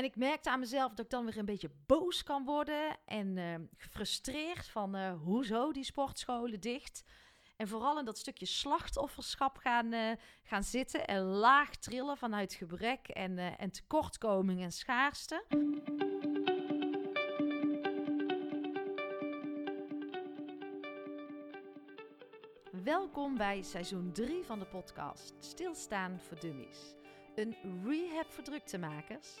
En 0.00 0.06
ik 0.06 0.16
merkte 0.16 0.50
aan 0.50 0.60
mezelf 0.60 0.90
dat 0.90 1.04
ik 1.04 1.10
dan 1.10 1.24
weer 1.24 1.38
een 1.38 1.44
beetje 1.44 1.70
boos 1.86 2.22
kan 2.22 2.44
worden 2.44 2.96
en 3.04 3.36
uh, 3.36 3.54
gefrustreerd 3.76 4.68
van 4.68 4.96
uh, 4.96 5.12
hoezo 5.22 5.72
die 5.72 5.84
sportscholen 5.84 6.60
dicht. 6.60 7.04
En 7.56 7.68
vooral 7.68 7.98
in 7.98 8.04
dat 8.04 8.18
stukje 8.18 8.46
slachtofferschap 8.46 9.56
gaan, 9.56 9.92
uh, 9.92 10.10
gaan 10.42 10.62
zitten 10.62 11.06
en 11.06 11.22
laag 11.22 11.76
trillen 11.76 12.16
vanuit 12.16 12.54
gebrek 12.54 13.08
en, 13.08 13.38
en 13.38 13.70
tekortkoming 13.70 14.62
en 14.62 14.72
schaarste. 14.72 15.44
Welkom 22.84 23.36
bij 23.36 23.62
seizoen 23.62 24.12
3 24.12 24.44
van 24.44 24.58
de 24.58 24.66
podcast 24.66 25.34
Stilstaan 25.38 26.20
voor 26.20 26.40
Dummies. 26.40 26.94
Een 27.34 27.56
rehab 27.84 28.32
voor 28.32 28.44
druktemakers, 28.44 29.40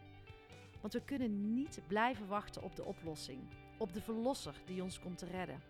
Want 0.81 0.93
we 0.93 1.03
kunnen 1.03 1.53
niet 1.53 1.81
blijven 1.87 2.27
wachten 2.27 2.63
op 2.63 2.75
de 2.75 2.83
oplossing, 2.83 3.39
op 3.77 3.93
de 3.93 4.01
verlosser 4.01 4.61
die 4.65 4.83
ons 4.83 4.99
komt 4.99 5.17
te 5.17 5.25
redden. 5.25 5.61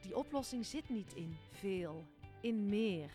Die 0.00 0.16
oplossing 0.16 0.66
zit 0.66 0.88
niet 0.88 1.14
in 1.14 1.36
veel, 1.50 2.04
in 2.40 2.68
meer, 2.68 3.10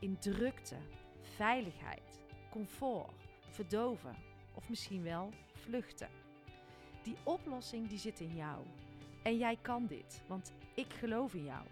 in 0.00 0.18
drukte, 0.18 0.76
veiligheid, 1.20 2.20
comfort, 2.50 3.12
verdoven 3.50 4.16
of 4.54 4.68
misschien 4.68 5.02
wel 5.02 5.30
vluchten. 5.52 6.08
Die 7.02 7.16
oplossing 7.24 7.88
die 7.88 7.98
zit 7.98 8.20
in 8.20 8.34
jou. 8.34 8.64
En 9.22 9.36
jij 9.36 9.56
kan 9.62 9.86
dit, 9.86 10.22
want 10.26 10.52
ik 10.74 10.92
geloof 10.92 11.34
in 11.34 11.44
jou. 11.44 11.66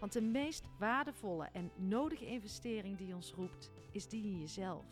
Want 0.00 0.12
de 0.12 0.22
meest 0.22 0.64
waardevolle 0.78 1.48
en 1.52 1.70
nodige 1.76 2.26
investering 2.26 2.98
die 2.98 3.14
ons 3.14 3.32
roept, 3.32 3.70
is 3.92 4.08
die 4.08 4.22
in 4.22 4.40
jezelf. 4.40 4.84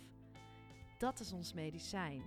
Dat 0.99 1.21
is 1.21 1.33
ons 1.33 1.53
medicijn. 1.53 2.23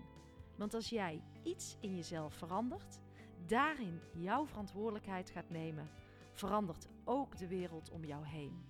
Want 0.62 0.74
als 0.74 0.90
jij 0.90 1.22
iets 1.44 1.78
in 1.80 1.96
jezelf 1.96 2.34
verandert, 2.34 3.00
daarin 3.46 4.02
jouw 4.14 4.46
verantwoordelijkheid 4.46 5.30
gaat 5.30 5.50
nemen, 5.50 5.90
verandert 6.34 6.88
ook 7.04 7.38
de 7.38 7.48
wereld 7.48 7.90
om 7.90 8.06
jou 8.06 8.26
heen. 8.26 8.66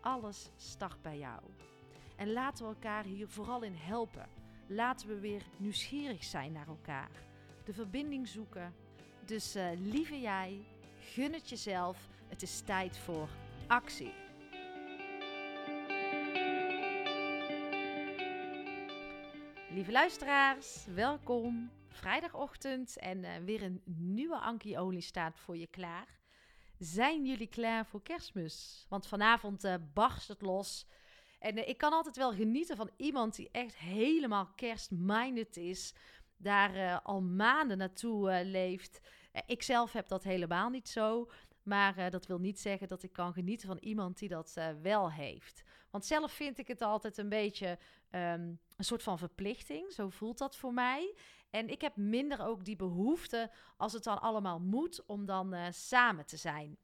Alles 0.00 0.50
start 0.56 1.02
bij 1.02 1.18
jou. 1.18 1.42
En 2.16 2.32
laten 2.32 2.64
we 2.64 2.74
elkaar 2.74 3.04
hier 3.04 3.28
vooral 3.28 3.62
in 3.62 3.74
helpen. 3.74 4.28
Laten 4.66 5.08
we 5.08 5.20
weer 5.20 5.42
nieuwsgierig 5.56 6.24
zijn 6.24 6.52
naar 6.52 6.68
elkaar. 6.68 7.10
De 7.64 7.72
verbinding 7.72 8.28
zoeken. 8.28 8.74
Dus 9.24 9.56
uh, 9.56 9.68
lieve 9.78 10.20
jij, 10.20 10.64
gun 10.98 11.32
het 11.32 11.48
jezelf. 11.48 12.08
Het 12.28 12.42
is 12.42 12.60
tijd 12.60 12.98
voor 12.98 13.28
actie. 13.66 14.25
Lieve 19.76 19.92
luisteraars, 19.92 20.86
welkom. 20.94 21.70
Vrijdagochtend 21.88 22.98
en 22.98 23.18
uh, 23.18 23.30
weer 23.44 23.62
een 23.62 23.82
nieuwe 23.84 24.38
Anki 24.38 24.78
Olie 24.78 25.00
staat 25.00 25.38
voor 25.38 25.56
je 25.56 25.66
klaar. 25.66 26.20
Zijn 26.78 27.26
jullie 27.26 27.46
klaar 27.46 27.86
voor 27.86 28.02
kerstmis? 28.02 28.86
Want 28.88 29.06
vanavond 29.06 29.64
uh, 29.64 29.74
barst 29.94 30.28
het 30.28 30.42
los. 30.42 30.86
En 31.38 31.58
uh, 31.58 31.68
ik 31.68 31.78
kan 31.78 31.92
altijd 31.92 32.16
wel 32.16 32.32
genieten 32.32 32.76
van 32.76 32.90
iemand 32.96 33.36
die 33.36 33.48
echt 33.52 33.76
helemaal 33.76 34.46
kerstminded 34.54 35.56
is. 35.56 35.94
Daar 36.36 37.00
al 37.00 37.22
maanden 37.22 37.78
naartoe 37.78 38.44
leeft. 38.44 39.00
ik 39.46 39.62
zelf 39.62 39.92
heb 39.92 40.08
dat 40.08 40.22
helemaal 40.22 40.70
niet 40.70 40.88
zo. 40.88 41.30
Maar 41.62 42.10
dat 42.10 42.26
wil 42.26 42.38
niet 42.38 42.60
zeggen 42.60 42.88
dat 42.88 43.02
ik 43.02 43.12
kan 43.12 43.32
genieten 43.32 43.68
van 43.68 43.78
iemand 43.78 44.18
die 44.18 44.28
dat 44.28 44.56
wel 44.82 45.12
heeft. 45.12 45.64
Want 45.96 46.08
zelf 46.08 46.32
vind 46.32 46.58
ik 46.58 46.68
het 46.68 46.82
altijd 46.82 47.18
een 47.18 47.28
beetje 47.28 47.78
um, 48.10 48.60
een 48.76 48.84
soort 48.84 49.02
van 49.02 49.18
verplichting. 49.18 49.92
Zo 49.92 50.08
voelt 50.08 50.38
dat 50.38 50.56
voor 50.56 50.72
mij. 50.72 51.14
En 51.50 51.68
ik 51.68 51.80
heb 51.80 51.96
minder 51.96 52.46
ook 52.46 52.64
die 52.64 52.76
behoefte, 52.76 53.50
als 53.76 53.92
het 53.92 54.04
dan 54.04 54.20
allemaal 54.20 54.60
moet, 54.60 55.06
om 55.06 55.26
dan 55.26 55.54
uh, 55.54 55.66
samen 55.70 56.26
te 56.26 56.36
zijn. 56.36 56.76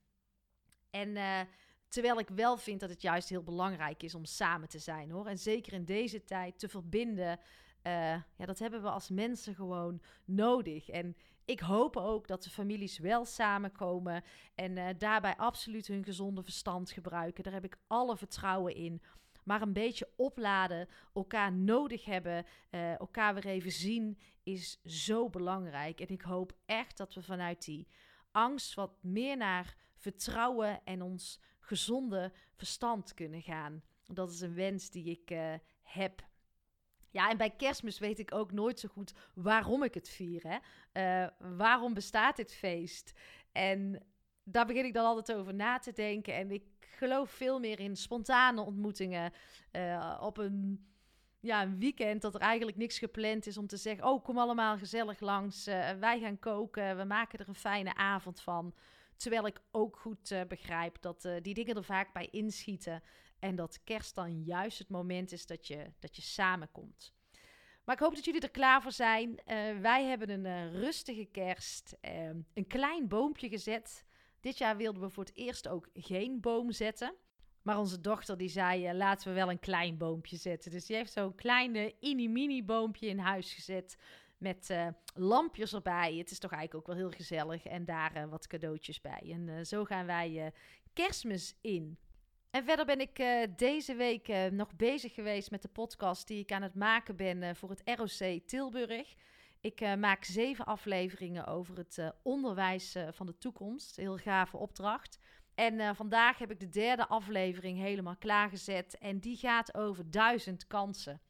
En 0.91 1.09
uh, 1.09 1.41
terwijl 1.89 2.19
ik 2.19 2.28
wel 2.28 2.56
vind 2.56 2.81
dat 2.81 2.91
het 2.91 3.03
juist 3.03 3.28
heel 3.28 3.43
belangrijk 3.43 4.03
is 4.03 4.15
om 4.15 4.25
samen 4.25 4.69
te 4.69 4.78
zijn 4.78 5.11
hoor. 5.11 5.27
En 5.27 5.39
zeker 5.39 5.73
in 5.73 5.84
deze 5.84 6.25
tijd 6.25 6.59
te 6.59 6.69
verbinden. 6.69 7.41
Uh, 7.87 7.93
ja, 8.37 8.47
dat 8.47 8.59
hebben 8.59 8.82
we 8.82 8.91
als 8.91 9.10
mensen 9.10 9.54
gewoon 9.54 10.03
nodig. 10.25 10.88
En 10.88 11.16
ik 11.44 11.60
hoop 11.60 11.97
ook 11.97 12.26
dat 12.26 12.43
de 12.43 12.50
families 12.50 12.98
wel 12.98 13.25
samenkomen 13.25 14.25
en 14.54 14.98
daarbij 14.98 15.37
absoluut 15.37 15.87
hun 15.87 16.04
gezonde 16.04 16.43
verstand 16.43 16.91
gebruiken. 16.91 17.44
Daar 17.44 17.53
heb 17.53 17.65
ik 17.65 17.78
alle 17.87 18.16
vertrouwen 18.16 18.75
in 18.75 19.03
maar 19.44 19.62
een 19.62 19.72
beetje 19.72 20.10
opladen, 20.16 20.88
elkaar 21.15 21.53
nodig 21.53 22.04
hebben, 22.04 22.47
uh, 22.70 22.98
elkaar 22.98 23.34
weer 23.34 23.47
even 23.47 23.72
zien, 23.72 24.19
is 24.43 24.81
zo 24.84 25.28
belangrijk. 25.28 26.00
En 26.00 26.09
ik 26.09 26.22
hoop 26.22 26.53
echt 26.66 26.97
dat 26.97 27.14
we 27.14 27.22
vanuit 27.22 27.64
die 27.64 27.88
angst 28.31 28.75
wat 28.75 29.03
meer 29.03 29.37
naar 29.37 29.76
vertrouwen 29.97 30.84
en 30.84 31.03
ons 31.03 31.41
gezonde 31.60 32.32
verstand 32.54 33.14
kunnen 33.14 33.43
gaan. 33.43 33.82
Dat 34.04 34.31
is 34.31 34.41
een 34.41 34.54
wens 34.54 34.91
die 34.91 35.04
ik 35.04 35.37
heb. 35.82 36.31
Ja, 37.12 37.31
en 37.31 37.37
bij 37.37 37.50
kerstmis 37.50 37.99
weet 37.99 38.19
ik 38.19 38.34
ook 38.34 38.53
nooit 38.53 38.81
zo 38.81 38.89
goed 38.89 39.12
waarom 39.34 39.83
ik 39.83 39.95
het 39.95 40.09
vier. 40.09 40.43
Hè? 40.47 40.59
Uh, 41.25 41.56
waarom 41.56 41.95
bestaat 41.95 42.37
dit 42.37 42.55
feest? 42.55 43.12
En 43.53 44.03
daar 44.45 44.67
begin 44.67 44.84
ik 44.84 44.95
dan 44.95 45.05
altijd 45.05 45.39
over 45.39 45.55
na 45.55 45.78
te 45.78 45.93
denken. 45.93 46.34
En 46.34 46.50
ik 46.50 46.62
geloof 46.81 47.31
veel 47.31 47.61
meer 47.61 47.81
in 47.81 47.97
spontane 47.97 48.61
ontmoetingen. 48.61 49.33
Uh, 49.73 50.19
op 50.21 50.39
een, 50.39 50.87
ja, 51.41 51.62
een 51.62 51.78
weekend 51.78 52.23
dat 52.23 52.34
er 52.34 52.41
eigenlijk 52.41 52.77
niks 52.77 52.99
gepland 52.99 53.47
is 53.47 53.59
om 53.59 53.67
te 53.67 53.77
zeggen: 53.77 54.05
Oh, 54.05 54.25
kom 54.25 54.39
allemaal 54.39 54.79
gezellig 54.79 55.21
langs. 55.21 55.69
Uh, 55.69 55.91
wij 55.91 56.21
gaan 56.21 56.39
koken. 56.39 56.97
We 56.97 57.05
maken 57.05 57.39
er 57.39 57.49
een 57.49 57.55
fijne 57.55 57.94
avond 57.94 58.41
van. 58.41 58.75
Terwijl 59.22 59.47
ik 59.47 59.60
ook 59.71 59.97
goed 59.97 60.31
uh, 60.31 60.41
begrijp 60.49 60.97
dat 61.00 61.28
die 61.43 61.55
dingen 61.55 61.77
er 61.77 61.84
vaak 61.84 62.12
bij 62.12 62.28
inschieten. 62.31 63.03
En 63.38 63.56
dat 63.56 63.81
kerst 63.84 64.15
dan 64.15 64.43
juist 64.43 64.78
het 64.78 64.88
moment 64.88 65.33
is 65.33 65.47
dat 65.47 65.66
je, 65.66 65.93
dat 65.99 66.16
je 66.16 66.22
samenkomt. 66.22 67.15
Maar 67.84 67.94
ik 67.94 68.00
hoop 68.00 68.15
dat 68.15 68.25
jullie 68.25 68.41
er 68.41 68.50
klaar 68.50 68.82
voor 68.82 68.93
zijn. 68.93 69.41
wij 69.81 70.05
hebben 70.05 70.31
een 70.31 70.71
rustige 70.71 71.25
kerst. 71.25 71.97
een 72.55 72.66
klein 72.66 73.09
boompje 73.09 73.49
gezet. 73.49 74.05
Dit 74.41 74.59
jaar 74.59 74.77
wilden 74.77 75.03
we 75.03 75.11
voor 75.11 75.25
het 75.25 75.37
eerst 75.37 75.69
ook 75.69 75.88
geen 75.94 76.41
boom 76.41 76.72
zetten. 76.72 77.15
Maar 77.62 77.78
onze 77.78 78.00
dochter 78.00 78.37
die 78.37 78.49
zei, 78.49 78.93
laten 78.93 79.28
we 79.28 79.34
wel 79.34 79.50
een 79.50 79.59
klein 79.59 79.97
boompje 79.97 80.37
zetten. 80.37 80.71
Dus 80.71 80.87
die 80.87 80.97
heeft 80.97 81.12
zo'n 81.12 81.34
kleine 81.34 81.94
mini-mini 82.00 82.65
boompje 82.65 83.06
in 83.06 83.19
huis 83.19 83.55
gezet. 83.55 83.97
Met 84.42 84.70
uh, 84.70 84.86
lampjes 85.14 85.75
erbij. 85.75 86.14
Het 86.14 86.30
is 86.30 86.38
toch 86.38 86.53
eigenlijk 86.53 86.80
ook 86.88 86.97
wel 86.97 87.04
heel 87.06 87.16
gezellig. 87.16 87.64
En 87.64 87.84
daar 87.84 88.16
uh, 88.16 88.25
wat 88.25 88.47
cadeautjes 88.47 89.00
bij. 89.00 89.22
En 89.30 89.66
zo 89.66 89.84
gaan 89.84 90.06
wij 90.06 90.53
kerstmis 90.92 91.56
in. 91.60 91.98
En 92.50 92.64
verder 92.64 92.86
ben 92.86 93.00
ik 93.00 93.25
deze 93.56 93.94
week 93.94 94.50
nog 94.50 94.76
bezig 94.76 95.14
geweest 95.14 95.50
met 95.50 95.62
de 95.62 95.69
podcast 95.69 96.26
die 96.26 96.38
ik 96.38 96.52
aan 96.52 96.62
het 96.62 96.75
maken 96.75 97.16
ben 97.16 97.56
voor 97.56 97.70
het 97.70 97.82
ROC 97.84 98.41
Tilburg. 98.47 99.14
Ik 99.60 99.97
maak 99.97 100.25
zeven 100.25 100.64
afleveringen 100.64 101.46
over 101.46 101.76
het 101.76 102.12
onderwijs 102.22 102.96
van 103.11 103.26
de 103.26 103.38
toekomst. 103.38 103.96
Heel 103.96 104.17
gave 104.17 104.56
opdracht. 104.56 105.19
En 105.55 105.96
vandaag 105.96 106.38
heb 106.38 106.50
ik 106.50 106.61
de 106.61 106.69
derde 106.69 107.06
aflevering 107.06 107.78
helemaal 107.78 108.17
klaargezet. 108.17 108.99
En 108.99 109.19
die 109.19 109.37
gaat 109.37 109.75
over 109.75 110.11
duizend 110.11 110.67
kansen. 110.67 111.20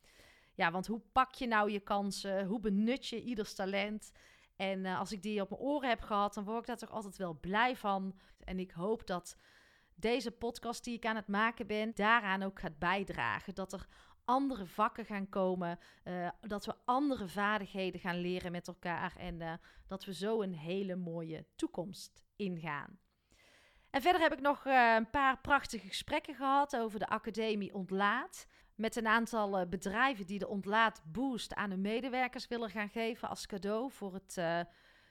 Ja, 0.55 0.71
want 0.71 0.87
hoe 0.87 1.01
pak 1.13 1.35
je 1.35 1.47
nou 1.47 1.71
je 1.71 1.81
kansen? 1.81 2.47
Hoe 2.47 2.61
benut 2.61 3.07
je 3.07 3.23
ieders 3.23 3.55
talent? 3.55 4.13
En 4.57 4.87
als 4.87 5.13
ik 5.13 5.23
die 5.23 5.41
op 5.41 5.51
mijn 5.51 5.61
oren 5.61 5.89
heb 5.89 6.01
gehad, 6.01 6.35
dan 6.35 6.45
word 6.45 6.61
ik 6.61 6.67
daar 6.67 6.77
toch 6.77 6.91
altijd 6.91 7.17
wel 7.17 7.39
blij 7.41 7.77
van. 7.77 8.19
En 8.45 8.59
ik 8.59 8.71
hoop 8.71 9.07
dat 9.07 9.37
deze 9.95 10.31
podcast 10.31 10.85
die 10.85 10.95
ik 10.95 11.07
aan 11.07 11.17
het 11.17 11.29
maken 11.29 11.67
ben, 11.67 11.93
daaraan 11.95 12.43
ook 12.43 12.61
gaat 12.61 12.79
bijdragen. 12.79 13.55
Dat 13.55 13.73
er 13.73 13.87
andere 14.25 14.67
vakken 14.67 15.05
gaan 15.05 15.29
komen. 15.29 15.79
Uh, 16.05 16.29
dat 16.41 16.67
we 16.67 16.75
andere 16.85 17.29
vaardigheden 17.29 18.01
gaan 18.01 18.21
leren 18.21 18.53
met 18.53 18.69
elkaar. 18.69 19.17
En 19.17 19.41
uh, 19.41 19.53
dat 19.87 20.05
we 20.05 20.15
zo 20.15 20.43
een 20.43 20.55
hele 20.55 20.97
mooie 20.97 21.47
toekomst 21.57 22.23
ingaan. 22.37 22.99
En 23.91 24.03
verder 24.03 24.21
heb 24.21 24.33
ik 24.33 24.41
nog 24.41 24.65
een 24.65 25.11
paar 25.11 25.41
prachtige 25.41 25.87
gesprekken 25.87 26.35
gehad 26.35 26.77
over 26.77 26.99
de 26.99 27.09
Academie 27.09 27.75
Ontlaat. 27.75 28.47
Met 28.75 28.97
een 28.97 29.07
aantal 29.07 29.59
eh, 29.59 29.69
bedrijven 29.69 30.27
die 30.27 30.39
de 30.39 30.49
ontlaatboost 30.49 31.55
aan 31.55 31.71
hun 31.71 31.81
medewerkers 31.81 32.49
willen 32.49 32.71
gaan 32.71 32.89
geven 32.89 33.29
als 33.29 33.47
cadeau 33.47 33.91
voor 33.91 34.15
het 34.15 34.37
uh, 34.39 34.61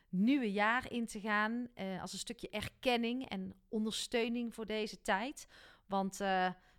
nieuwe 0.09 0.51
jaar 0.51 0.91
in 0.91 1.05
te 1.05 1.19
gaan. 1.19 1.67
Uh, 1.75 2.01
als 2.01 2.13
een 2.13 2.19
stukje 2.19 2.49
erkenning 2.49 3.29
en 3.29 3.53
ondersteuning 3.69 4.53
voor 4.53 4.65
deze 4.65 5.01
tijd. 5.01 5.47
Want 5.87 6.17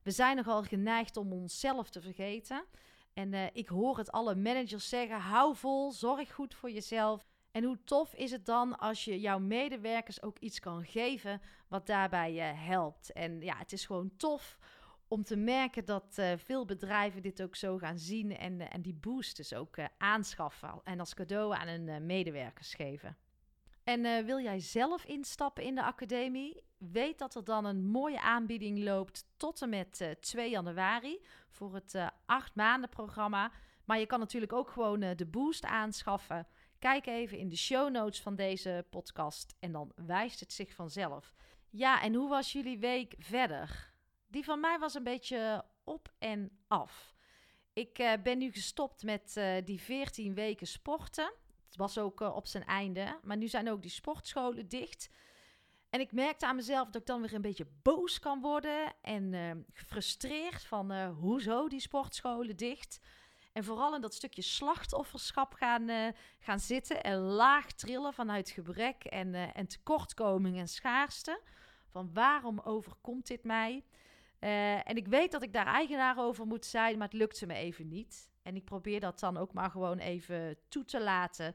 we 0.02 0.10
zijn 0.10 0.36
nogal 0.36 0.62
geneigd 0.62 1.16
om 1.16 1.32
onszelf 1.32 1.90
te 1.90 2.00
vergeten. 2.00 2.64
En 3.12 3.54
ik 3.54 3.68
hoor 3.68 3.98
het 3.98 4.12
alle 4.12 4.34
managers 4.34 4.88
zeggen: 4.88 5.20
hou 5.20 5.56
vol, 5.56 5.92
zorg 5.92 6.32
goed 6.32 6.54
voor 6.54 6.70
jezelf. 6.70 7.26
En 7.50 7.64
hoe 7.64 7.84
tof 7.84 8.14
is 8.14 8.30
het 8.30 8.46
dan 8.46 8.78
als 8.78 9.04
je 9.04 9.20
jouw 9.20 9.38
medewerkers 9.38 10.22
ook 10.22 10.38
iets 10.38 10.60
kan 10.60 10.84
geven 10.84 11.40
wat 11.68 11.86
daarbij 11.86 12.32
helpt? 12.54 13.12
En 13.12 13.40
ja, 13.40 13.56
het 13.56 13.72
is 13.72 13.86
gewoon 13.86 14.16
tof 14.16 14.58
om 15.12 15.24
te 15.24 15.36
merken 15.36 15.84
dat 15.84 16.16
uh, 16.18 16.32
veel 16.36 16.64
bedrijven 16.64 17.22
dit 17.22 17.42
ook 17.42 17.56
zo 17.56 17.78
gaan 17.78 17.98
zien 17.98 18.36
en, 18.36 18.60
uh, 18.60 18.66
en 18.74 18.82
die 18.82 18.94
boost 18.94 19.36
dus 19.36 19.54
ook 19.54 19.76
uh, 19.76 19.84
aanschaffen 19.98 20.80
en 20.84 21.00
als 21.00 21.14
cadeau 21.14 21.54
aan 21.54 21.68
hun 21.68 22.06
medewerkers 22.06 22.74
geven. 22.74 23.16
En 23.84 24.24
wil 24.26 24.40
jij 24.40 24.60
zelf 24.60 25.04
instappen 25.04 25.64
in 25.64 25.74
de 25.74 25.82
academie? 25.82 26.62
Weet 26.78 27.18
dat 27.18 27.34
er 27.34 27.44
dan 27.44 27.64
een 27.64 27.84
mooie 27.84 28.20
aanbieding 28.20 28.78
loopt 28.78 29.24
tot 29.36 29.62
en 29.62 29.68
met 29.68 30.16
2 30.20 30.50
januari 30.50 31.20
voor 31.48 31.74
het 31.74 31.94
8 32.26 32.54
maanden 32.54 32.88
programma. 32.88 33.52
Maar 33.84 33.98
je 33.98 34.06
kan 34.06 34.18
natuurlijk 34.18 34.52
ook 34.52 34.70
gewoon 34.70 35.00
de 35.00 35.26
boost 35.26 35.64
aanschaffen. 35.64 36.46
Kijk 36.78 37.06
even 37.06 37.38
in 37.38 37.48
de 37.48 37.56
show 37.56 37.90
notes 37.90 38.20
van 38.20 38.36
deze 38.36 38.86
podcast 38.90 39.54
en 39.60 39.72
dan 39.72 39.92
wijst 39.94 40.40
het 40.40 40.52
zich 40.52 40.74
vanzelf. 40.74 41.32
Ja, 41.70 42.02
en 42.02 42.14
hoe 42.14 42.28
was 42.28 42.52
jullie 42.52 42.78
week 42.78 43.14
verder? 43.18 43.91
Die 44.32 44.44
van 44.44 44.60
mij 44.60 44.78
was 44.78 44.94
een 44.94 45.02
beetje 45.02 45.64
op 45.84 46.12
en 46.18 46.58
af. 46.68 47.14
Ik 47.72 47.98
uh, 47.98 48.12
ben 48.22 48.38
nu 48.38 48.52
gestopt 48.52 49.02
met 49.02 49.34
uh, 49.38 49.56
die 49.64 49.80
14 49.80 50.34
weken 50.34 50.66
sporten. 50.66 51.32
Het 51.66 51.76
was 51.76 51.98
ook 51.98 52.20
uh, 52.20 52.36
op 52.36 52.46
zijn 52.46 52.64
einde. 52.64 53.18
Maar 53.22 53.36
nu 53.36 53.48
zijn 53.48 53.70
ook 53.70 53.82
die 53.82 53.90
sportscholen 53.90 54.68
dicht. 54.68 55.10
En 55.90 56.00
ik 56.00 56.12
merkte 56.12 56.46
aan 56.46 56.56
mezelf 56.56 56.86
dat 56.86 57.00
ik 57.00 57.06
dan 57.06 57.20
weer 57.20 57.34
een 57.34 57.42
beetje 57.42 57.66
boos 57.82 58.18
kan 58.18 58.40
worden. 58.40 58.92
En 59.00 59.64
gefrustreerd 59.72 60.64
van 60.64 61.06
hoezo 61.06 61.68
die 61.68 61.80
sportscholen 61.80 62.56
dicht. 62.56 63.00
En 63.52 63.64
vooral 63.64 63.94
in 63.94 64.00
dat 64.00 64.14
stukje 64.14 64.42
slachtofferschap 64.42 65.52
gaan, 65.54 66.14
gaan 66.38 66.60
zitten. 66.60 67.02
En 67.02 67.18
laag 67.18 67.72
trillen 67.72 68.12
vanuit 68.12 68.50
gebrek 68.50 69.04
en, 69.04 69.34
en 69.34 69.66
tekortkoming 69.66 70.58
en 70.58 70.68
schaarste. 70.68 71.40
Van 71.88 72.10
waarom 72.12 72.60
overkomt 72.60 73.26
dit 73.26 73.44
mij? 73.44 73.84
Uh, 74.44 74.88
en 74.88 74.96
ik 74.96 75.08
weet 75.08 75.32
dat 75.32 75.42
ik 75.42 75.52
daar 75.52 75.66
eigenaar 75.66 76.18
over 76.18 76.46
moet 76.46 76.66
zijn, 76.66 76.98
maar 76.98 77.08
het 77.08 77.16
lukte 77.16 77.46
me 77.46 77.54
even 77.54 77.88
niet. 77.88 78.30
En 78.42 78.56
ik 78.56 78.64
probeer 78.64 79.00
dat 79.00 79.20
dan 79.20 79.36
ook 79.36 79.52
maar 79.52 79.70
gewoon 79.70 79.98
even 79.98 80.56
toe 80.68 80.84
te 80.84 81.00
laten. 81.00 81.54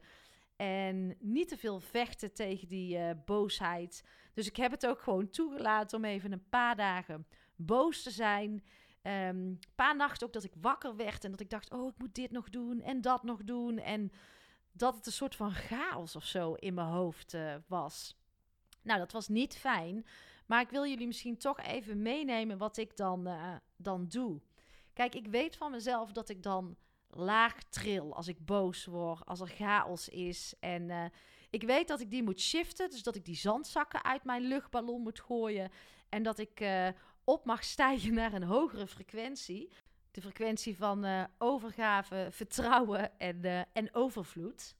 En 0.56 1.16
niet 1.20 1.48
te 1.48 1.56
veel 1.56 1.80
vechten 1.80 2.34
tegen 2.34 2.68
die 2.68 2.98
uh, 2.98 3.10
boosheid. 3.24 4.04
Dus 4.34 4.46
ik 4.46 4.56
heb 4.56 4.70
het 4.70 4.86
ook 4.86 5.00
gewoon 5.00 5.30
toegelaten 5.30 5.98
om 5.98 6.04
even 6.04 6.32
een 6.32 6.48
paar 6.48 6.76
dagen 6.76 7.26
boos 7.56 8.02
te 8.02 8.10
zijn. 8.10 8.50
Um, 8.50 8.62
een 9.02 9.60
paar 9.74 9.96
nachten 9.96 10.26
ook 10.26 10.32
dat 10.32 10.44
ik 10.44 10.52
wakker 10.60 10.96
werd 10.96 11.24
en 11.24 11.30
dat 11.30 11.40
ik 11.40 11.50
dacht: 11.50 11.70
oh, 11.70 11.88
ik 11.88 11.98
moet 11.98 12.14
dit 12.14 12.30
nog 12.30 12.50
doen 12.50 12.80
en 12.80 13.00
dat 13.00 13.22
nog 13.22 13.44
doen. 13.44 13.78
En 13.78 14.12
dat 14.72 14.94
het 14.94 15.06
een 15.06 15.12
soort 15.12 15.36
van 15.36 15.52
chaos 15.52 16.16
of 16.16 16.24
zo 16.24 16.54
in 16.54 16.74
mijn 16.74 16.86
hoofd 16.86 17.34
uh, 17.34 17.54
was. 17.66 18.16
Nou, 18.82 18.98
dat 18.98 19.12
was 19.12 19.28
niet 19.28 19.56
fijn. 19.56 20.06
Maar 20.48 20.60
ik 20.60 20.70
wil 20.70 20.86
jullie 20.86 21.06
misschien 21.06 21.36
toch 21.36 21.60
even 21.60 22.02
meenemen 22.02 22.58
wat 22.58 22.76
ik 22.76 22.96
dan, 22.96 23.28
uh, 23.28 23.54
dan 23.76 24.06
doe. 24.08 24.40
Kijk, 24.92 25.14
ik 25.14 25.26
weet 25.26 25.56
van 25.56 25.70
mezelf 25.70 26.12
dat 26.12 26.28
ik 26.28 26.42
dan 26.42 26.76
laag 27.08 27.62
tril 27.62 28.14
als 28.14 28.28
ik 28.28 28.44
boos 28.44 28.84
word, 28.84 29.26
als 29.26 29.40
er 29.40 29.48
chaos 29.48 30.08
is. 30.08 30.54
En 30.60 30.82
uh, 30.82 31.04
ik 31.50 31.62
weet 31.62 31.88
dat 31.88 32.00
ik 32.00 32.10
die 32.10 32.22
moet 32.22 32.40
shiften, 32.40 32.90
dus 32.90 33.02
dat 33.02 33.14
ik 33.14 33.24
die 33.24 33.36
zandzakken 33.36 34.04
uit 34.04 34.24
mijn 34.24 34.42
luchtballon 34.42 35.02
moet 35.02 35.20
gooien. 35.20 35.70
En 36.08 36.22
dat 36.22 36.38
ik 36.38 36.60
uh, 36.60 36.88
op 37.24 37.44
mag 37.44 37.64
stijgen 37.64 38.14
naar 38.14 38.32
een 38.32 38.42
hogere 38.42 38.86
frequentie. 38.86 39.70
De 40.10 40.20
frequentie 40.20 40.76
van 40.76 41.28
overgave, 41.38 42.28
vertrouwen 42.30 43.18
en, 43.18 43.66
en 43.72 43.94
overvloed. 43.94 44.76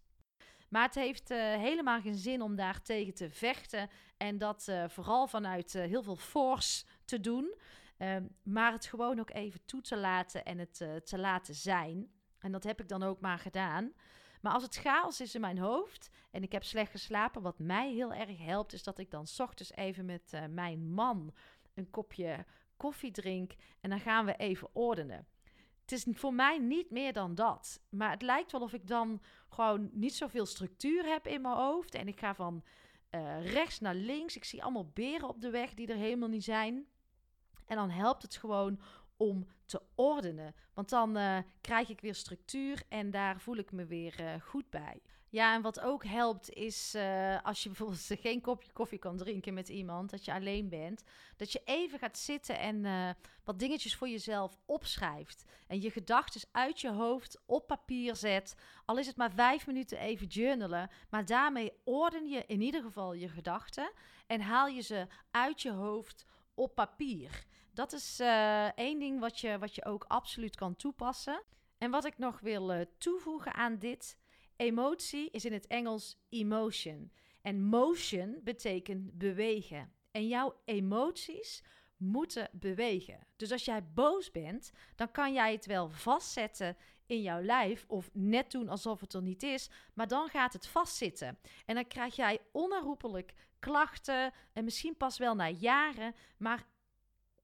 Maar 0.69 0.83
het 0.83 0.95
heeft 0.95 1.31
uh, 1.31 1.39
helemaal 1.39 2.01
geen 2.01 2.15
zin 2.15 2.43
om 2.43 2.57
daar 2.57 2.83
tegen 2.83 3.15
te 3.15 3.31
vechten. 3.31 3.91
En 4.17 4.39
dat 4.39 4.67
uh, 4.71 4.89
vooral 4.89 5.27
vanuit 5.27 5.75
uh, 5.75 5.83
heel 5.83 6.03
veel 6.03 6.17
force 6.17 6.85
te 7.05 7.21
doen. 7.21 7.55
Ehm, 7.97 8.27
maar 8.43 8.73
het 8.73 8.87
gewoon 8.87 9.21
ook 9.21 9.31
even 9.31 9.61
toe 9.65 9.81
te 9.81 9.97
laten 9.97 10.45
en 10.45 10.59
het 10.59 10.77
te 11.05 11.19
laten 11.19 11.55
zijn. 11.55 12.11
En 12.39 12.53
dat 12.53 12.65
heb 12.65 12.81
ik 12.81 12.89
dan 12.89 13.03
ook 13.03 13.21
maar 13.21 13.39
gedaan. 13.39 13.93
Maar 14.41 14.53
als 14.53 14.63
het 14.63 14.77
chaos 14.77 15.21
is 15.21 15.35
in 15.35 15.41
mijn 15.41 15.59
hoofd 15.59 16.11
en 16.31 16.43
ik 16.43 16.53
heb 16.53 16.65
slecht 16.65 16.91
geslapen, 16.91 17.43
wat 17.43 17.59
mij 17.59 17.93
heel 17.93 18.13
erg 18.13 18.39
helpt, 18.39 18.73
is 18.73 18.83
dat 18.83 18.99
ik 18.99 19.11
dan 19.11 19.27
ochtends 19.39 19.75
even 19.75 20.05
met 20.05 20.33
mijn 20.51 20.91
man 20.91 21.35
een 21.75 21.91
kopje 21.91 22.45
koffie 22.77 23.11
drink 23.11 23.55
en 23.81 23.91
dan 23.91 24.01
gaan 24.01 24.25
we 24.25 24.37
even 24.37 24.69
ordenen 24.73 25.27
het 25.91 26.07
is 26.07 26.19
voor 26.19 26.35
mij 26.35 26.59
niet 26.59 26.91
meer 26.91 27.13
dan 27.13 27.35
dat. 27.35 27.81
Maar 27.89 28.11
het 28.11 28.23
lijkt 28.23 28.53
wel 28.53 28.61
of 28.61 28.73
ik 28.73 28.87
dan 28.87 29.23
gewoon 29.49 29.91
niet 29.93 30.15
zoveel 30.15 30.47
structuur 30.47 31.05
heb 31.05 31.27
in 31.27 31.41
mijn 31.41 31.55
hoofd. 31.55 31.95
En 31.95 32.09
ik 32.09 32.19
ga 32.19 32.35
van 32.35 32.63
uh, 33.11 33.53
rechts 33.53 33.81
naar 33.81 33.95
links. 33.95 34.37
Ik 34.37 34.45
zie 34.45 34.63
allemaal 34.63 34.91
beren 34.95 35.29
op 35.29 35.41
de 35.41 35.51
weg 35.51 35.75
die 35.75 35.87
er 35.87 35.97
helemaal 35.97 36.29
niet 36.29 36.45
zijn. 36.45 36.87
En 37.67 37.77
dan 37.77 37.91
helpt 37.91 38.23
het 38.23 38.37
gewoon 38.37 38.81
om 39.17 39.47
te 39.65 39.83
ordenen. 39.95 40.55
Want 40.75 40.89
dan 40.89 41.17
uh, 41.17 41.39
krijg 41.61 41.89
ik 41.89 42.01
weer 42.01 42.15
structuur 42.15 42.83
en 42.89 43.11
daar 43.11 43.41
voel 43.41 43.57
ik 43.57 43.73
me 43.73 43.87
weer 43.87 44.21
uh, 44.21 44.41
goed 44.41 44.71
bij. 44.71 45.03
Ja, 45.31 45.55
en 45.55 45.63
wat 45.63 45.81
ook 45.81 46.05
helpt 46.05 46.51
is 46.51 46.95
uh, 46.95 47.43
als 47.43 47.63
je 47.63 47.69
bijvoorbeeld 47.73 48.07
geen 48.21 48.41
kopje 48.41 48.73
koffie 48.73 48.99
kan 48.99 49.17
drinken 49.17 49.55
met 49.55 49.69
iemand, 49.69 50.11
dat 50.11 50.25
je 50.25 50.33
alleen 50.33 50.69
bent, 50.69 51.03
dat 51.37 51.53
je 51.53 51.61
even 51.65 51.99
gaat 51.99 52.19
zitten 52.19 52.59
en 52.59 52.85
uh, 52.85 53.11
wat 53.45 53.59
dingetjes 53.59 53.97
voor 53.97 54.09
jezelf 54.09 54.59
opschrijft. 54.67 55.45
En 55.67 55.81
je 55.81 55.91
gedachten 55.91 56.41
uit 56.53 56.81
je 56.81 56.91
hoofd 56.91 57.41
op 57.47 57.67
papier 57.67 58.17
zet. 58.17 58.57
Al 58.85 58.99
is 58.99 59.07
het 59.07 59.17
maar 59.17 59.33
vijf 59.33 59.67
minuten 59.67 59.99
even 59.99 60.27
journalen, 60.27 60.91
maar 61.11 61.25
daarmee 61.25 61.73
orden 61.85 62.29
je 62.29 62.45
in 62.47 62.61
ieder 62.61 62.83
geval 62.83 63.13
je 63.13 63.29
gedachten 63.29 63.93
en 64.27 64.41
haal 64.41 64.67
je 64.67 64.83
ze 64.83 65.07
uit 65.31 65.63
je 65.63 65.71
hoofd 65.71 66.25
op 66.55 66.75
papier. 66.75 67.47
Dat 67.73 67.93
is 67.93 68.21
uh, 68.21 68.79
één 68.79 68.99
ding 68.99 69.21
wat 69.21 69.41
je, 69.41 69.59
wat 69.59 69.75
je 69.75 69.85
ook 69.85 70.05
absoluut 70.09 70.57
kan 70.57 70.77
toepassen. 70.77 71.43
En 71.79 71.91
wat 71.91 72.05
ik 72.05 72.19
nog 72.19 72.41
wil 72.41 72.87
toevoegen 72.99 73.55
aan 73.55 73.79
dit 73.79 74.17
Emotie 74.59 75.31
is 75.31 75.45
in 75.45 75.53
het 75.53 75.67
Engels 75.67 76.17
emotion. 76.29 77.13
En 77.43 77.63
motion 77.63 78.41
betekent 78.43 79.19
bewegen. 79.19 79.93
En 80.11 80.29
jouw 80.29 80.61
emoties 80.65 81.63
moeten 81.97 82.49
bewegen. 82.53 83.27
Dus 83.37 83.53
als 83.53 83.65
jij 83.65 83.85
boos 83.85 84.31
bent, 84.31 84.73
dan 84.95 85.11
kan 85.11 85.33
jij 85.33 85.53
het 85.53 85.67
wel 85.67 85.91
vastzetten 85.91 86.77
in 87.07 87.23
jouw 87.23 87.43
lijf 87.43 87.85
of 87.89 88.11
net 88.13 88.51
doen 88.51 88.69
alsof 88.69 89.01
het 89.01 89.13
er 89.13 89.23
niet 89.23 89.43
is, 89.43 89.71
maar 89.95 90.09
dan 90.09 90.29
gaat 90.29 90.53
het 90.53 90.67
vastzitten. 90.67 91.39
En 91.67 91.75
dan 91.75 91.87
krijg 91.87 92.17
jij 92.17 92.41
onherroepelijk 92.53 93.35
klachten 93.59 94.33
en 94.53 94.65
misschien 94.65 94.97
pas 94.97 95.19
wel 95.19 95.35
na 95.35 95.49
jaren, 95.49 96.15
maar 96.37 96.67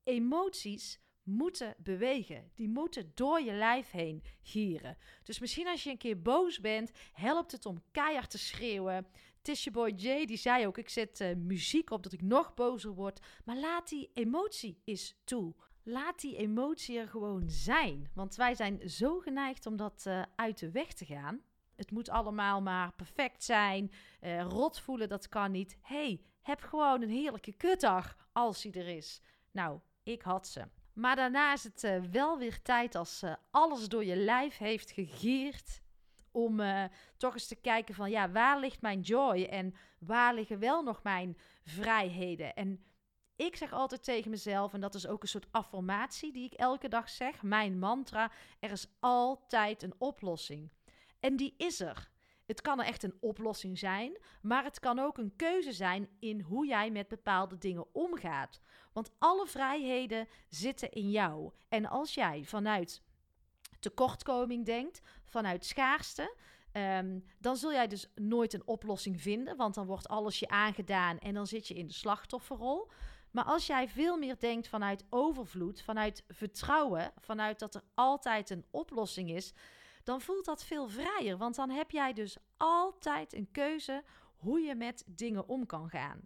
emoties 0.05 1.01
moeten 1.25 1.75
bewegen. 1.79 2.51
Die 2.55 2.69
moeten 2.69 3.13
door 3.15 3.41
je 3.41 3.53
lijf 3.53 3.91
heen 3.91 4.23
gieren. 4.43 4.97
Dus 5.23 5.39
misschien 5.39 5.69
als 5.69 5.85
je 5.85 5.91
een 5.91 5.99
keer 5.99 6.23
boos 6.23 6.61
bent, 6.61 6.91
helpt 7.13 7.53
het 7.53 7.67
om 7.67 7.83
keihard 7.91 8.31
te 8.31 8.39
schreeuwen. 8.39 9.07
Tisha 9.43 9.71
Boy 9.71 9.93
J 9.97 10.25
die 10.25 10.37
zei 10.37 10.67
ook: 10.67 10.79
ik 10.79 10.89
zet 10.89 11.21
uh, 11.21 11.35
muziek 11.37 11.91
op 11.91 12.03
dat 12.03 12.13
ik 12.13 12.23
nog 12.23 12.55
bozer 12.55 12.95
word. 12.95 13.21
Maar 13.45 13.57
laat 13.57 13.89
die 13.89 14.11
emotie 14.15 14.81
eens 14.85 15.15
toe. 15.25 15.55
Laat 15.83 16.21
die 16.21 16.37
emotie 16.37 16.99
er 16.99 17.09
gewoon 17.09 17.51
zijn. 17.51 18.11
Want 18.15 18.35
wij 18.35 18.55
zijn 18.55 18.91
zo 18.91 19.21
geneigd 19.21 19.67
om 19.67 19.77
dat 19.77 20.05
uh, 20.09 20.23
uit 20.37 20.59
de 20.59 20.71
weg 20.71 20.93
te 20.93 21.05
gaan. 21.05 21.43
Het 21.77 21.91
moet 21.91 22.09
allemaal 22.09 22.63
maar 22.63 22.93
perfect 22.93 23.45
zijn. 23.45 23.91
Uh, 24.21 24.43
rot 24.43 24.81
voelen, 24.81 25.09
dat 25.09 25.29
kan 25.29 25.51
niet. 25.51 25.79
hey, 25.81 26.21
heb 26.43 26.61
gewoon 26.61 27.03
een 27.03 27.11
heerlijke 27.11 27.53
kutdag 27.53 28.17
als 28.33 28.63
hij 28.63 28.73
er 28.73 28.89
is. 28.89 29.21
Nou, 29.51 29.81
ik 30.03 30.23
had 30.23 30.49
ze. 30.49 30.65
Maar 30.95 31.17
daarna 31.17 31.53
is 31.53 31.65
het 31.65 31.85
uh, 31.85 32.01
wel 32.11 32.39
weer 32.39 32.63
tijd 32.63 32.95
als 32.95 33.23
uh, 33.23 33.35
alles 33.51 33.89
door 33.89 34.05
je 34.05 34.17
lijf 34.17 34.59
heeft 34.59 34.91
gegierd. 34.91 35.83
Om 36.31 36.61
uh, 36.61 36.85
toch 37.17 37.35
eens 37.35 37.47
te 37.47 37.55
kijken 37.55 37.95
van 37.95 38.11
ja, 38.11 38.31
waar 38.31 38.61
ligt 38.61 38.81
mijn 38.81 39.01
joy 39.01 39.43
en 39.45 39.75
waar 39.99 40.35
liggen 40.35 40.59
wel 40.59 40.83
nog 40.83 41.03
mijn 41.03 41.39
vrijheden? 41.65 42.55
En 42.55 42.85
ik 43.37 43.57
zeg 43.57 43.73
altijd 43.73 44.05
tegen 44.05 44.31
mezelf, 44.31 44.73
en 44.73 44.81
dat 44.81 44.95
is 44.95 45.07
ook 45.07 45.23
een 45.23 45.29
soort 45.29 45.47
affirmatie 45.51 46.33
die 46.33 46.45
ik 46.45 46.53
elke 46.53 46.89
dag 46.89 47.09
zeg, 47.09 47.43
mijn 47.43 47.79
mantra: 47.79 48.31
er 48.61 48.71
is 48.71 48.87
altijd 49.01 49.83
een 49.83 49.95
oplossing. 49.99 50.71
En 51.21 51.37
die 51.37 51.55
is 51.57 51.81
er. 51.81 52.13
Het 52.47 52.61
kan 52.61 52.81
echt 52.81 53.03
een 53.03 53.17
oplossing 53.21 53.79
zijn, 53.79 54.19
maar 54.43 54.65
het 54.65 54.81
kan 54.81 54.99
ook 54.99 55.19
een 55.19 55.37
keuze 55.37 55.73
zijn 55.73 56.09
in 56.19 56.41
hoe 56.41 56.67
jij 56.67 56.91
met 56.91 57.09
bepaalde 57.09 57.59
dingen 57.59 57.87
omgaat. 57.93 58.61
Want 58.93 59.11
alle 59.19 59.47
vrijheden 59.47 60.29
zitten 60.49 60.91
in 60.91 61.11
jou. 61.11 61.53
En 61.69 61.87
als 61.87 62.15
jij 62.15 62.45
vanuit 62.45 63.03
tekortkoming 63.81 64.65
denkt, 64.65 65.01
vanuit 65.25 65.65
schaarste, 65.65 66.35
ehm, 66.73 67.19
dan 67.39 67.57
zul 67.57 67.73
jij 67.73 67.87
dus 67.87 68.11
nooit 68.15 68.53
een 68.53 68.67
oplossing 68.67 69.21
vinden, 69.21 69.57
want 69.57 69.75
dan 69.75 69.87
wordt 69.87 70.09
alles 70.09 70.39
je 70.39 70.49
aangedaan 70.49 71.19
en 71.19 71.35
dan 71.35 71.47
zit 71.47 71.69
je 71.69 71.75
in 71.75 71.87
de 71.87 71.93
slachtofferrol. 71.93 72.91
Maar 73.31 73.45
als 73.45 73.67
jij 73.67 73.89
veel 73.89 74.19
meer 74.19 74.39
denkt 74.39 74.69
vanuit 74.69 75.05
overvloed, 75.11 75.83
vanuit 75.83 76.25
vertrouwen, 76.29 77.13
vanuit 77.21 77.59
dat 77.59 77.75
er 77.75 77.83
altijd 77.95 78.51
een 78.51 78.65
oplossing 78.71 79.31
is, 79.31 79.53
dan 80.05 80.21
voelt 80.21 80.45
dat 80.45 80.65
veel 80.65 80.89
vrijer. 80.89 81.37
Want 81.37 81.55
dan 81.55 81.71
heb 81.71 81.91
jij 81.91 82.13
dus 82.13 82.37
altijd 82.57 83.35
een 83.35 83.49
keuze 83.53 84.05
hoe 84.37 84.61
je 84.61 84.75
met 84.75 85.05
dingen 85.07 85.49
om 85.49 85.67
kan 85.67 85.89
gaan. 85.89 86.21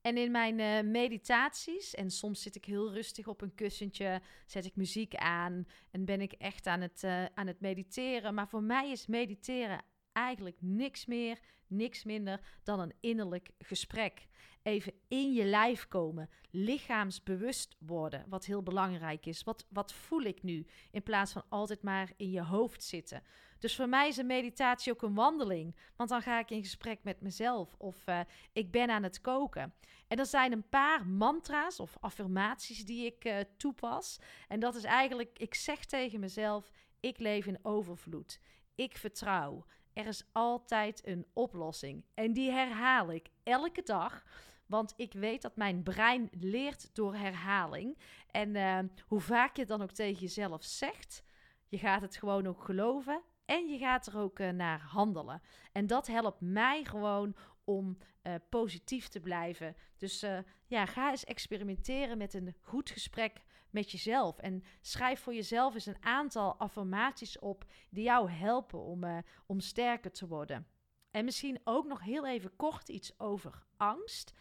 En 0.00 0.16
in 0.16 0.30
mijn 0.30 0.58
uh, 0.58 0.90
meditaties, 0.90 1.94
en 1.94 2.10
soms 2.10 2.42
zit 2.42 2.56
ik 2.56 2.64
heel 2.64 2.92
rustig 2.92 3.26
op 3.26 3.40
een 3.40 3.54
kussentje, 3.54 4.20
zet 4.46 4.64
ik 4.64 4.76
muziek 4.76 5.14
aan 5.14 5.66
en 5.90 6.04
ben 6.04 6.20
ik 6.20 6.32
echt 6.32 6.66
aan 6.66 6.80
het, 6.80 7.02
uh, 7.02 7.24
aan 7.34 7.46
het 7.46 7.60
mediteren. 7.60 8.34
Maar 8.34 8.48
voor 8.48 8.62
mij 8.62 8.90
is 8.90 9.06
mediteren 9.06 9.82
eigenlijk 10.12 10.56
niks 10.60 11.06
meer, 11.06 11.38
niks 11.66 12.04
minder 12.04 12.40
dan 12.62 12.80
een 12.80 12.94
innerlijk 13.00 13.50
gesprek. 13.58 14.26
Even 14.62 14.92
in 15.08 15.32
je 15.32 15.44
lijf 15.44 15.88
komen, 15.88 16.30
lichaamsbewust 16.50 17.76
worden, 17.78 18.24
wat 18.28 18.44
heel 18.44 18.62
belangrijk 18.62 19.26
is. 19.26 19.42
Wat, 19.42 19.66
wat 19.68 19.92
voel 19.92 20.22
ik 20.22 20.42
nu? 20.42 20.66
In 20.90 21.02
plaats 21.02 21.32
van 21.32 21.44
altijd 21.48 21.82
maar 21.82 22.12
in 22.16 22.30
je 22.30 22.42
hoofd 22.42 22.84
zitten. 22.84 23.22
Dus 23.58 23.76
voor 23.76 23.88
mij 23.88 24.08
is 24.08 24.16
een 24.16 24.26
meditatie 24.26 24.92
ook 24.92 25.02
een 25.02 25.14
wandeling. 25.14 25.76
Want 25.96 26.10
dan 26.10 26.22
ga 26.22 26.38
ik 26.38 26.50
in 26.50 26.62
gesprek 26.62 26.98
met 27.02 27.20
mezelf 27.20 27.74
of 27.78 28.06
uh, 28.06 28.20
ik 28.52 28.70
ben 28.70 28.90
aan 28.90 29.02
het 29.02 29.20
koken. 29.20 29.74
En 30.08 30.18
er 30.18 30.26
zijn 30.26 30.52
een 30.52 30.68
paar 30.68 31.06
mantra's 31.06 31.80
of 31.80 31.96
affirmaties 32.00 32.84
die 32.84 33.06
ik 33.06 33.24
uh, 33.24 33.38
toepas. 33.56 34.18
En 34.48 34.60
dat 34.60 34.74
is 34.74 34.84
eigenlijk, 34.84 35.38
ik 35.38 35.54
zeg 35.54 35.84
tegen 35.84 36.20
mezelf, 36.20 36.70
ik 37.00 37.18
leef 37.18 37.46
in 37.46 37.58
overvloed. 37.62 38.40
Ik 38.74 38.96
vertrouw. 38.96 39.64
Er 40.00 40.06
is 40.06 40.24
altijd 40.32 41.06
een 41.06 41.26
oplossing. 41.32 42.04
En 42.14 42.32
die 42.32 42.50
herhaal 42.50 43.12
ik 43.12 43.28
elke 43.42 43.82
dag. 43.82 44.24
Want 44.66 44.94
ik 44.96 45.12
weet 45.12 45.42
dat 45.42 45.56
mijn 45.56 45.82
brein 45.82 46.28
leert 46.40 46.94
door 46.94 47.14
herhaling. 47.14 47.98
En 48.30 48.54
uh, 48.54 48.78
hoe 49.06 49.20
vaak 49.20 49.54
je 49.54 49.60
het 49.60 49.68
dan 49.70 49.82
ook 49.82 49.90
tegen 49.90 50.20
jezelf 50.20 50.64
zegt, 50.64 51.22
je 51.68 51.78
gaat 51.78 52.02
het 52.02 52.16
gewoon 52.16 52.46
ook 52.46 52.64
geloven. 52.64 53.22
En 53.44 53.68
je 53.68 53.78
gaat 53.78 54.06
er 54.06 54.18
ook 54.18 54.38
uh, 54.38 54.50
naar 54.50 54.80
handelen. 54.80 55.42
En 55.72 55.86
dat 55.86 56.06
helpt 56.06 56.40
mij 56.40 56.84
gewoon 56.84 57.34
om 57.64 57.98
uh, 58.22 58.34
positief 58.48 59.08
te 59.08 59.20
blijven. 59.20 59.76
Dus 59.96 60.24
ja, 60.66 60.86
ga 60.86 61.10
eens 61.10 61.24
experimenteren 61.24 62.18
met 62.18 62.34
een 62.34 62.54
goed 62.60 62.90
gesprek 62.90 63.42
met 63.70 63.90
jezelf. 63.90 64.38
En 64.38 64.62
schrijf 64.80 65.20
voor 65.20 65.34
jezelf 65.34 65.74
eens 65.74 65.86
een 65.86 66.04
aantal 66.04 66.56
affirmaties 66.56 67.38
op 67.38 67.64
die 67.90 68.04
jou 68.04 68.30
helpen 68.30 68.78
om, 68.78 69.04
uh, 69.04 69.18
om 69.46 69.60
sterker 69.60 70.10
te 70.10 70.26
worden. 70.26 70.66
En 71.10 71.24
misschien 71.24 71.60
ook 71.64 71.86
nog 71.86 72.00
heel 72.00 72.26
even 72.26 72.56
kort 72.56 72.88
iets 72.88 73.18
over 73.18 73.66
angst. 73.76 74.32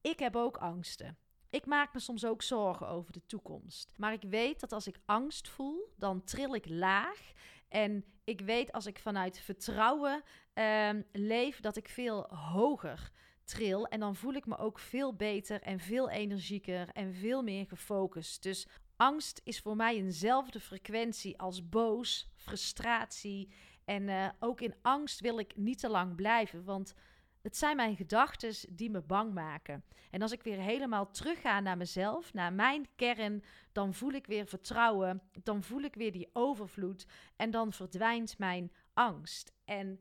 Ik 0.00 0.18
heb 0.18 0.36
ook 0.36 0.56
angsten. 0.56 1.18
Ik 1.50 1.66
maak 1.66 1.94
me 1.94 2.00
soms 2.00 2.24
ook 2.24 2.42
zorgen 2.42 2.88
over 2.88 3.12
de 3.12 3.26
toekomst. 3.26 3.94
Maar 3.96 4.12
ik 4.12 4.22
weet 4.22 4.60
dat 4.60 4.72
als 4.72 4.86
ik 4.86 5.00
angst 5.04 5.48
voel, 5.48 5.92
dan 5.96 6.24
tril 6.24 6.54
ik 6.54 6.68
laag. 6.68 7.32
En 7.68 8.04
ik 8.24 8.40
weet 8.40 8.72
als 8.72 8.86
ik 8.86 8.98
vanuit 8.98 9.40
vertrouwen 9.40 10.22
uh, 10.54 10.90
leef, 11.12 11.60
dat 11.60 11.76
ik 11.76 11.88
veel 11.88 12.34
hoger 12.34 13.10
tril. 13.44 13.86
En 13.86 14.00
dan 14.00 14.16
voel 14.16 14.32
ik 14.32 14.46
me 14.46 14.58
ook 14.58 14.78
veel 14.78 15.14
beter 15.14 15.62
en 15.62 15.80
veel 15.80 16.10
energieker 16.10 16.88
en 16.92 17.14
veel 17.14 17.42
meer 17.42 17.66
gefocust. 17.66 18.42
Dus 18.42 18.66
angst 18.96 19.40
is 19.44 19.60
voor 19.60 19.76
mij 19.76 19.96
eenzelfde 19.96 20.60
frequentie 20.60 21.38
als 21.38 21.68
boos, 21.68 22.30
frustratie. 22.36 23.52
En 23.84 24.02
uh, 24.02 24.28
ook 24.38 24.60
in 24.60 24.74
angst 24.82 25.20
wil 25.20 25.38
ik 25.38 25.56
niet 25.56 25.78
te 25.78 25.88
lang 25.88 26.14
blijven, 26.14 26.64
want 26.64 26.94
het 27.42 27.56
zijn 27.56 27.76
mijn 27.76 27.96
gedachten 27.96 28.74
die 28.76 28.90
me 28.90 29.02
bang 29.02 29.34
maken. 29.34 29.84
En 30.10 30.22
als 30.22 30.32
ik 30.32 30.42
weer 30.42 30.58
helemaal 30.58 31.10
terugga 31.10 31.60
naar 31.60 31.76
mezelf, 31.76 32.32
naar 32.32 32.52
mijn 32.52 32.86
kern, 32.96 33.44
dan 33.72 33.94
voel 33.94 34.12
ik 34.12 34.26
weer 34.26 34.46
vertrouwen, 34.46 35.22
dan 35.42 35.62
voel 35.62 35.82
ik 35.82 35.94
weer 35.94 36.12
die 36.12 36.30
overvloed 36.32 37.06
en 37.36 37.50
dan 37.50 37.72
verdwijnt 37.72 38.38
mijn 38.38 38.72
angst. 38.94 39.52
En 39.64 40.00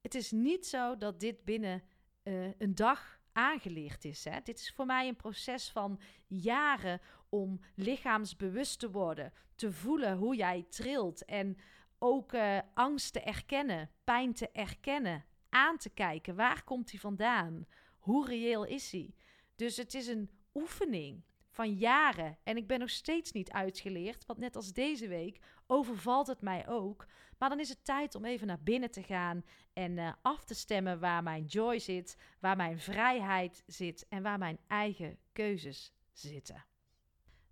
het 0.00 0.14
is 0.14 0.30
niet 0.30 0.66
zo 0.66 0.96
dat 0.96 1.20
dit 1.20 1.44
binnen 1.44 1.82
uh, 2.24 2.50
een 2.58 2.74
dag 2.74 3.20
aangeleerd 3.32 4.04
is. 4.04 4.24
Hè. 4.24 4.40
Dit 4.42 4.58
is 4.58 4.72
voor 4.72 4.86
mij 4.86 5.08
een 5.08 5.16
proces 5.16 5.70
van 5.70 6.00
jaren 6.26 7.00
om 7.28 7.60
lichaamsbewust 7.74 8.78
te 8.78 8.90
worden, 8.90 9.32
te 9.54 9.72
voelen 9.72 10.16
hoe 10.16 10.36
jij 10.36 10.66
trilt 10.68 11.24
en 11.24 11.58
ook 11.98 12.32
uh, 12.32 12.58
angst 12.74 13.12
te 13.12 13.20
erkennen, 13.20 13.90
pijn 14.04 14.32
te 14.32 14.50
erkennen, 14.50 15.24
aan 15.58 15.76
te 15.76 15.90
kijken. 15.90 16.36
Waar 16.36 16.64
komt 16.64 16.90
die 16.90 17.00
vandaan? 17.00 17.66
Hoe 17.98 18.26
reëel 18.26 18.64
is 18.64 18.92
hij? 18.92 19.14
Dus 19.56 19.76
het 19.76 19.94
is 19.94 20.06
een 20.06 20.30
oefening 20.54 21.22
van 21.50 21.74
jaren 21.74 22.38
en 22.42 22.56
ik 22.56 22.66
ben 22.66 22.78
nog 22.78 22.90
steeds 22.90 23.32
niet 23.32 23.50
uitgeleerd, 23.50 24.26
want 24.26 24.38
net 24.38 24.56
als 24.56 24.72
deze 24.72 25.08
week 25.08 25.38
overvalt 25.66 26.26
het 26.26 26.40
mij 26.40 26.68
ook. 26.68 27.06
Maar 27.38 27.48
dan 27.48 27.60
is 27.60 27.68
het 27.68 27.84
tijd 27.84 28.14
om 28.14 28.24
even 28.24 28.46
naar 28.46 28.62
binnen 28.62 28.90
te 28.90 29.02
gaan 29.02 29.44
en 29.72 29.96
uh, 29.96 30.12
af 30.22 30.44
te 30.44 30.54
stemmen 30.54 31.00
waar 31.00 31.22
mijn 31.22 31.44
joy 31.44 31.78
zit, 31.78 32.16
waar 32.40 32.56
mijn 32.56 32.78
vrijheid 32.78 33.62
zit 33.66 34.06
en 34.08 34.22
waar 34.22 34.38
mijn 34.38 34.58
eigen 34.66 35.18
keuzes 35.32 35.92
zitten. 36.12 36.64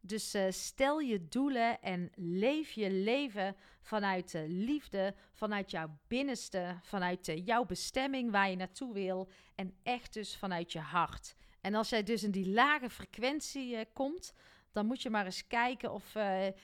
Dus 0.06 0.34
uh, 0.34 0.46
stel 0.50 1.00
je 1.00 1.28
doelen 1.28 1.82
en 1.82 2.10
leef 2.14 2.72
je 2.72 2.90
leven 2.90 3.56
vanuit 3.80 4.30
de 4.30 4.44
liefde, 4.48 5.14
vanuit 5.32 5.70
jouw 5.70 5.98
binnenste, 6.08 6.78
vanuit 6.82 7.28
uh, 7.28 7.46
jouw 7.46 7.64
bestemming 7.64 8.30
waar 8.30 8.50
je 8.50 8.56
naartoe 8.56 8.92
wil 8.94 9.28
en 9.54 9.74
echt 9.82 10.12
dus 10.12 10.36
vanuit 10.36 10.72
je 10.72 10.78
hart. 10.78 11.34
En 11.60 11.74
als 11.74 11.88
jij 11.88 12.02
dus 12.02 12.22
in 12.22 12.30
die 12.30 12.48
lage 12.48 12.90
frequentie 12.90 13.84
komt, 13.92 14.32
dan 14.72 14.86
moet 14.86 15.02
je 15.02 15.10
maar 15.10 15.24
eens 15.24 15.46
kijken 15.46 15.92
of 15.92 16.12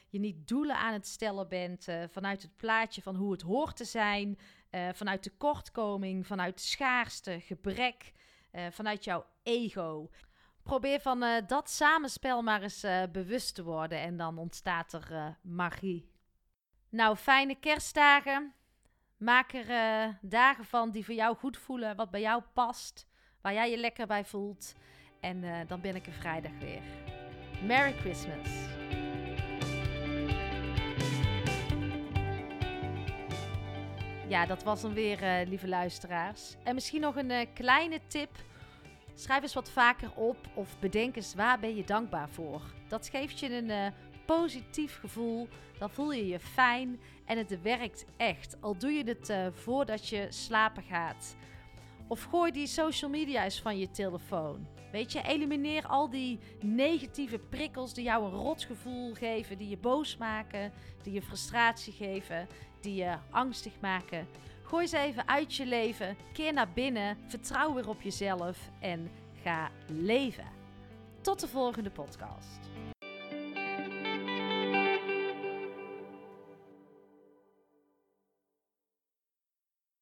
je 0.09 0.19
niet 0.19 0.49
doelen 0.49 0.77
aan 0.77 0.93
het 0.93 1.07
stellen 1.07 1.49
bent 1.49 1.87
vanuit 2.11 2.43
het 2.43 2.57
plaatje 2.57 3.03
van 3.03 3.17
hoe 3.17 3.33
het 3.33 3.43
hoort 3.43 3.77
te 3.77 3.85
zijn, 3.85 4.39
vanuit 4.93 5.23
tekortkoming, 5.23 6.27
vanuit 6.27 6.61
schaarste, 6.61 7.41
gebrek, 7.41 8.13
vanuit 8.71 9.05
jouw 9.05 9.25
ego. 9.43 10.11
Probeer 10.63 11.01
van 11.01 11.25
dat 11.47 11.71
samenspel 11.71 12.43
maar 12.43 12.63
eens 12.63 12.87
bewust 13.13 13.55
te 13.55 13.63
worden 13.63 14.01
en 14.01 14.17
dan 14.17 14.39
ontstaat 14.39 14.93
er 14.93 15.37
magie. 15.43 16.11
Nou, 16.89 17.17
fijne 17.17 17.55
kerstdagen. 17.55 18.53
Maak 19.17 19.53
er 19.53 20.19
dagen 20.21 20.65
van 20.65 20.91
die 20.91 21.05
voor 21.05 21.15
jou 21.15 21.37
goed 21.37 21.57
voelen, 21.57 21.97
wat 21.97 22.11
bij 22.11 22.21
jou 22.21 22.43
past, 22.53 23.07
waar 23.41 23.53
jij 23.53 23.71
je 23.71 23.77
lekker 23.77 24.07
bij 24.07 24.25
voelt. 24.25 24.75
En 25.21 25.67
dan 25.67 25.81
ben 25.81 25.95
ik 25.95 26.07
er 26.07 26.13
vrijdag 26.13 26.53
weer. 26.61 26.83
Merry 27.67 27.93
Christmas. 27.93 28.49
Ja, 34.29 34.47
dat 34.47 34.63
was 34.63 34.81
dan 34.81 34.95
weer, 34.95 35.47
lieve 35.47 35.69
luisteraars. 35.69 36.57
En 36.65 36.75
misschien 36.75 37.01
nog 37.01 37.17
een 37.17 37.53
kleine 37.53 38.01
tip. 38.07 38.31
Schrijf 39.15 39.43
eens 39.43 39.55
wat 39.55 39.71
vaker 39.71 40.11
op 40.15 40.37
of 40.55 40.79
bedenk 40.79 41.17
eens 41.17 41.35
waar 41.35 41.59
ben 41.59 41.77
je 41.77 41.85
dankbaar 41.85 42.29
voor. 42.29 42.63
Dat 42.89 43.09
geeft 43.09 43.39
je 43.39 43.57
een 43.57 43.69
uh, 43.69 43.87
positief 44.27 44.99
gevoel. 44.99 45.49
Dan 45.79 45.91
voel 45.91 46.13
je 46.13 46.27
je 46.27 46.41
fijn 46.41 47.01
en 47.25 47.39
het 47.39 47.63
werkt 47.63 48.05
echt. 48.17 48.57
Al 48.61 48.79
doe 48.79 48.91
je 48.91 49.05
het 49.05 49.53
voordat 49.55 50.09
je 50.09 50.27
slapen 50.31 50.83
gaat. 50.83 51.37
Of 52.07 52.23
gooi 52.23 52.53
die 52.53 52.67
social 52.67 53.11
media 53.11 53.45
eens 53.45 53.61
van 53.61 53.79
je 53.79 53.91
telefoon. 53.91 54.67
Weet 54.93 55.13
je, 55.13 55.23
elimineer 55.23 55.87
al 55.87 56.11
die 56.11 56.39
negatieve 56.61 57.39
prikkels 57.39 57.95
die 57.95 58.05
jou 58.05 58.25
een 58.25 58.39
rotgevoel 58.39 59.15
geven, 59.15 59.59
die 59.59 59.69
je 59.69 59.77
boos 59.77 60.17
maken, 60.17 60.73
die 61.03 61.13
je 61.13 61.23
frustratie 61.23 61.93
geven, 61.93 62.47
die 62.81 62.95
je 62.95 63.17
angstig 63.31 63.73
maken. 63.81 64.27
Gooi 64.63 64.87
ze 64.87 64.99
even 64.99 65.29
uit 65.29 65.55
je 65.55 65.67
leven, 65.67 66.17
keer 66.33 66.53
naar 66.53 66.73
binnen, 66.75 67.19
vertrouw 67.27 67.75
weer 67.75 67.89
op 67.89 68.03
jezelf 68.03 68.59
en 68.81 69.11
ga 69.43 69.71
leven. 69.87 70.47
Tot 71.21 71.41
de 71.41 71.49
volgende 71.49 71.91
podcast. 71.91 72.61